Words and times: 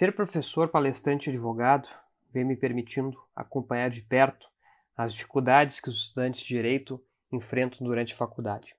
Ser 0.00 0.14
professor, 0.14 0.66
palestrante 0.66 1.28
e 1.28 1.30
advogado 1.30 1.86
vem 2.32 2.42
me 2.42 2.56
permitindo 2.56 3.22
acompanhar 3.36 3.90
de 3.90 4.00
perto 4.00 4.48
as 4.96 5.12
dificuldades 5.12 5.78
que 5.78 5.90
os 5.90 6.06
estudantes 6.06 6.40
de 6.40 6.48
direito 6.48 6.98
enfrentam 7.30 7.86
durante 7.86 8.14
a 8.14 8.16
faculdade. 8.16 8.74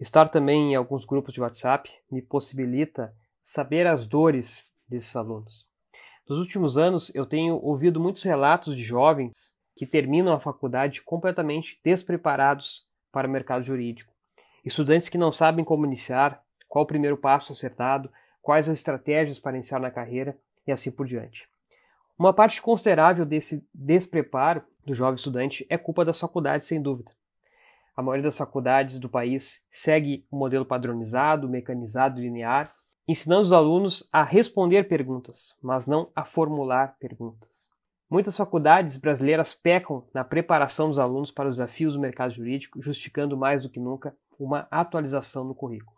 Estar 0.00 0.30
também 0.30 0.72
em 0.72 0.74
alguns 0.74 1.04
grupos 1.04 1.34
de 1.34 1.42
WhatsApp 1.42 1.92
me 2.10 2.22
possibilita 2.22 3.14
saber 3.42 3.86
as 3.86 4.06
dores 4.06 4.72
desses 4.88 5.14
alunos. 5.14 5.66
Nos 6.26 6.38
últimos 6.38 6.78
anos, 6.78 7.12
eu 7.14 7.26
tenho 7.26 7.56
ouvido 7.56 8.00
muitos 8.00 8.22
relatos 8.22 8.74
de 8.74 8.82
jovens 8.82 9.54
que 9.76 9.84
terminam 9.84 10.32
a 10.32 10.40
faculdade 10.40 11.02
completamente 11.02 11.78
despreparados 11.84 12.86
para 13.12 13.28
o 13.28 13.30
mercado 13.30 13.62
jurídico. 13.62 14.10
Estudantes 14.64 15.10
que 15.10 15.18
não 15.18 15.30
sabem 15.30 15.66
como 15.66 15.84
iniciar, 15.84 16.42
qual 16.66 16.84
o 16.84 16.88
primeiro 16.88 17.18
passo 17.18 17.52
acertado, 17.52 18.10
quais 18.46 18.68
as 18.68 18.78
estratégias 18.78 19.40
para 19.40 19.56
iniciar 19.56 19.80
na 19.80 19.90
carreira 19.90 20.38
e 20.64 20.70
assim 20.70 20.88
por 20.88 21.04
diante. 21.04 21.48
Uma 22.16 22.32
parte 22.32 22.62
considerável 22.62 23.26
desse 23.26 23.68
despreparo 23.74 24.62
do 24.86 24.94
jovem 24.94 25.16
estudante 25.16 25.66
é 25.68 25.76
culpa 25.76 26.04
das 26.04 26.20
faculdades, 26.20 26.64
sem 26.64 26.80
dúvida. 26.80 27.10
A 27.96 28.02
maioria 28.02 28.22
das 28.22 28.38
faculdades 28.38 29.00
do 29.00 29.08
país 29.08 29.66
segue 29.68 30.24
o 30.30 30.36
um 30.36 30.38
modelo 30.38 30.64
padronizado, 30.64 31.48
mecanizado, 31.48 32.20
linear, 32.20 32.70
ensinando 33.08 33.42
os 33.42 33.52
alunos 33.52 34.08
a 34.12 34.22
responder 34.22 34.84
perguntas, 34.84 35.56
mas 35.60 35.88
não 35.88 36.12
a 36.14 36.24
formular 36.24 36.96
perguntas. 37.00 37.68
Muitas 38.08 38.36
faculdades 38.36 38.96
brasileiras 38.96 39.54
pecam 39.54 40.06
na 40.14 40.22
preparação 40.22 40.88
dos 40.88 41.00
alunos 41.00 41.32
para 41.32 41.48
os 41.48 41.56
desafios 41.56 41.94
do 41.94 42.00
mercado 42.00 42.32
jurídico, 42.32 42.80
justificando 42.80 43.36
mais 43.36 43.64
do 43.64 43.68
que 43.68 43.80
nunca 43.80 44.16
uma 44.38 44.68
atualização 44.70 45.42
no 45.42 45.52
currículo. 45.54 45.95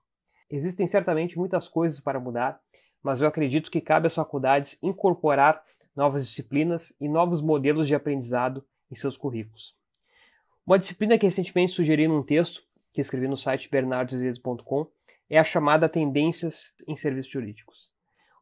Existem 0.51 0.87
certamente 0.87 1.39
muitas 1.39 1.69
coisas 1.69 2.01
para 2.01 2.19
mudar, 2.19 2.61
mas 3.03 3.21
eu 3.21 3.29
acredito 3.29 3.71
que 3.71 3.81
cabe 3.81 4.07
às 4.07 4.15
faculdades 4.15 4.79
incorporar 4.83 5.63
novas 5.95 6.27
disciplinas 6.27 6.97
e 7.01 7.09
novos 7.09 7.43
modelos 7.43 7.87
de 7.87 7.95
aprendizado 7.95 8.65
em 8.91 8.95
seus 8.95 9.17
currículos. 9.17 9.77
Uma 10.67 10.79
disciplina 10.79 11.19
que 11.19 11.27
recentemente 11.27 11.73
sugeri 11.73 12.09
num 12.09 12.23
texto 12.23 12.63
que 12.93 13.01
escrevi 13.01 13.29
no 13.29 13.37
site 13.37 13.71
bernardosazevedo.com 13.71 14.87
é 15.31 15.39
a 15.39 15.45
chamada 15.45 15.89
Tendências 15.89 16.75
em 16.87 16.97
Serviços 16.97 17.31
Jurídicos. 17.31 17.93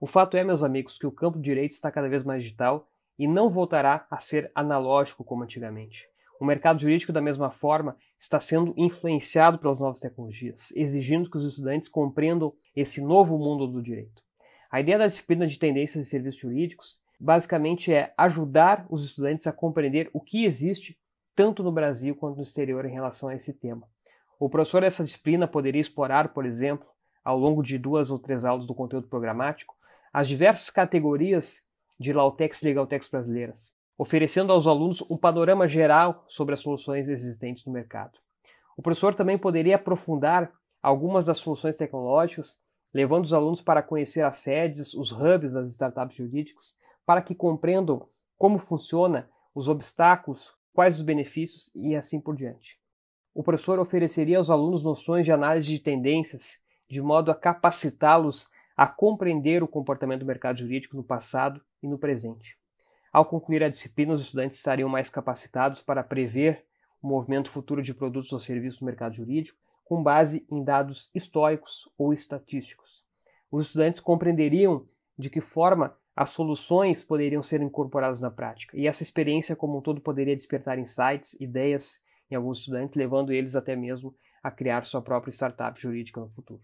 O 0.00 0.06
fato 0.06 0.36
é, 0.36 0.44
meus 0.44 0.62
amigos, 0.62 0.98
que 0.98 1.06
o 1.06 1.12
campo 1.12 1.38
do 1.38 1.42
direito 1.42 1.72
está 1.72 1.90
cada 1.90 2.08
vez 2.08 2.22
mais 2.22 2.42
digital 2.42 2.88
e 3.18 3.26
não 3.26 3.50
voltará 3.50 4.06
a 4.10 4.18
ser 4.18 4.50
analógico 4.54 5.24
como 5.24 5.42
antigamente. 5.42 6.08
O 6.40 6.44
mercado 6.44 6.80
jurídico, 6.80 7.12
da 7.12 7.20
mesma 7.20 7.50
forma, 7.50 7.96
está 8.18 8.38
sendo 8.40 8.74
influenciado 8.76 9.58
pelas 9.58 9.80
novas 9.80 10.00
tecnologias, 10.00 10.70
exigindo 10.76 11.30
que 11.30 11.38
os 11.38 11.44
estudantes 11.44 11.88
compreendam 11.88 12.52
esse 12.74 13.00
novo 13.00 13.38
mundo 13.38 13.66
do 13.66 13.82
direito. 13.82 14.22
A 14.70 14.80
ideia 14.80 14.98
da 14.98 15.06
disciplina 15.06 15.46
de 15.46 15.58
tendências 15.58 16.06
e 16.06 16.10
serviços 16.10 16.40
jurídicos 16.40 17.00
basicamente 17.18 17.92
é 17.92 18.12
ajudar 18.16 18.86
os 18.90 19.04
estudantes 19.04 19.46
a 19.46 19.52
compreender 19.52 20.10
o 20.12 20.20
que 20.20 20.44
existe 20.44 20.98
tanto 21.34 21.62
no 21.62 21.72
Brasil 21.72 22.14
quanto 22.14 22.36
no 22.36 22.42
exterior 22.42 22.84
em 22.84 22.92
relação 22.92 23.28
a 23.28 23.34
esse 23.34 23.52
tema. 23.54 23.86
O 24.38 24.50
professor 24.50 24.82
dessa 24.82 25.04
disciplina 25.04 25.48
poderia 25.48 25.80
explorar, 25.80 26.32
por 26.34 26.44
exemplo, 26.44 26.86
ao 27.24 27.38
longo 27.38 27.62
de 27.62 27.78
duas 27.78 28.10
ou 28.10 28.18
três 28.18 28.44
aulas 28.44 28.66
do 28.66 28.74
conteúdo 28.74 29.08
programático, 29.08 29.74
as 30.12 30.28
diversas 30.28 30.70
categorias 30.70 31.66
de 31.98 32.12
Lautex 32.12 32.62
e 32.62 32.66
Legaltex 32.66 33.08
brasileiras, 33.08 33.72
oferecendo 33.98 34.52
aos 34.52 34.66
alunos 34.66 35.02
um 35.10 35.16
panorama 35.16 35.66
geral 35.66 36.24
sobre 36.28 36.54
as 36.54 36.60
soluções 36.60 37.08
existentes 37.08 37.64
no 37.64 37.72
mercado. 37.72 38.18
O 38.76 38.82
professor 38.82 39.14
também 39.14 39.38
poderia 39.38 39.76
aprofundar 39.76 40.52
algumas 40.82 41.26
das 41.26 41.38
soluções 41.38 41.76
tecnológicas, 41.76 42.58
levando 42.92 43.24
os 43.24 43.32
alunos 43.32 43.62
para 43.62 43.82
conhecer 43.82 44.24
as 44.24 44.36
sedes, 44.36 44.94
os 44.94 45.12
hubs 45.12 45.54
das 45.54 45.70
startups 45.70 46.16
jurídicas, 46.16 46.76
para 47.04 47.22
que 47.22 47.34
compreendam 47.34 48.06
como 48.36 48.58
funciona, 48.58 49.28
os 49.54 49.68
obstáculos, 49.68 50.54
quais 50.72 50.96
os 50.96 51.02
benefícios 51.02 51.70
e 51.74 51.96
assim 51.96 52.20
por 52.20 52.36
diante. 52.36 52.78
O 53.34 53.42
professor 53.42 53.78
ofereceria 53.78 54.36
aos 54.36 54.50
alunos 54.50 54.82
noções 54.84 55.24
de 55.24 55.32
análise 55.32 55.66
de 55.66 55.78
tendências, 55.78 56.60
de 56.88 57.00
modo 57.00 57.30
a 57.30 57.34
capacitá-los 57.34 58.48
a 58.76 58.86
compreender 58.86 59.62
o 59.62 59.68
comportamento 59.68 60.20
do 60.20 60.26
mercado 60.26 60.58
jurídico 60.58 60.96
no 60.96 61.02
passado 61.02 61.62
e 61.82 61.88
no 61.88 61.98
presente. 61.98 62.58
Ao 63.16 63.24
concluir 63.24 63.62
a 63.64 63.68
disciplina, 63.70 64.12
os 64.12 64.20
estudantes 64.20 64.58
estariam 64.58 64.90
mais 64.90 65.08
capacitados 65.08 65.80
para 65.80 66.04
prever 66.04 66.66
o 67.00 67.08
movimento 67.08 67.48
futuro 67.48 67.82
de 67.82 67.94
produtos 67.94 68.30
ou 68.30 68.38
serviços 68.38 68.82
no 68.82 68.84
mercado 68.84 69.14
jurídico 69.14 69.58
com 69.86 70.02
base 70.02 70.46
em 70.50 70.62
dados 70.62 71.08
históricos 71.14 71.90
ou 71.96 72.12
estatísticos. 72.12 73.06
Os 73.50 73.68
estudantes 73.68 74.00
compreenderiam 74.00 74.86
de 75.18 75.30
que 75.30 75.40
forma 75.40 75.96
as 76.14 76.28
soluções 76.28 77.02
poderiam 77.02 77.42
ser 77.42 77.62
incorporadas 77.62 78.20
na 78.20 78.30
prática, 78.30 78.76
e 78.76 78.86
essa 78.86 79.02
experiência 79.02 79.56
como 79.56 79.78
um 79.78 79.80
todo 79.80 79.98
poderia 79.98 80.36
despertar 80.36 80.78
insights, 80.78 81.40
ideias 81.40 82.04
em 82.30 82.34
alguns 82.34 82.58
estudantes, 82.58 82.96
levando 82.96 83.32
eles 83.32 83.56
até 83.56 83.74
mesmo 83.74 84.14
a 84.42 84.50
criar 84.50 84.84
sua 84.84 85.00
própria 85.00 85.32
startup 85.32 85.80
jurídica 85.80 86.20
no 86.20 86.28
futuro. 86.28 86.60